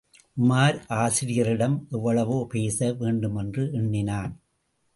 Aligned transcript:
உமார், 0.37 0.77
ஆசிரியரிடம் 0.95 1.75
எவ்வளவோ 1.91 2.37
பேச 2.49 2.91
வேண்டுமென்று 2.93 3.65
எண்ணினான். 3.73 4.33